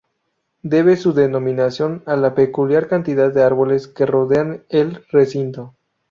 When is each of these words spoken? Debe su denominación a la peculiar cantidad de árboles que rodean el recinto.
Debe 0.63 0.97
su 0.97 1.13
denominación 1.13 2.01
a 2.07 2.15
la 2.15 2.33
peculiar 2.33 2.87
cantidad 2.87 3.31
de 3.31 3.43
árboles 3.43 3.87
que 3.87 4.07
rodean 4.07 4.63
el 4.69 5.05
recinto. 5.11 5.75